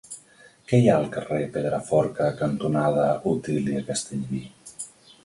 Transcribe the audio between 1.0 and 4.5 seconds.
al carrer Pedraforca cantonada Otília Castellví?